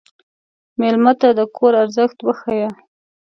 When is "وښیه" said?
2.21-2.69